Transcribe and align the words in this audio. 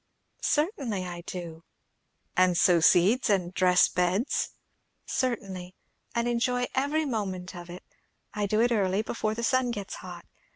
"Certainly 0.41 1.05
I 1.05 1.21
do." 1.27 1.63
"And 2.35 2.57
sow 2.57 2.79
seeds, 2.79 3.29
and 3.29 3.53
dress 3.53 3.87
beds?" 3.87 4.49
"Certainly. 5.05 5.75
And 6.15 6.27
enjoy 6.27 6.65
every 6.73 7.05
moment 7.05 7.55
of 7.55 7.69
it. 7.69 7.83
I 8.33 8.47
do 8.47 8.61
it 8.61 8.71
early, 8.71 9.03
before 9.03 9.35
the 9.35 9.43
sun 9.43 9.69
gets 9.69 9.97
hot. 9.97 10.25